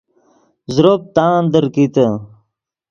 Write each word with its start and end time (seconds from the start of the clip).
زروپ 0.73 1.01
تاندیر 1.15 1.65
کیتے 1.73 2.05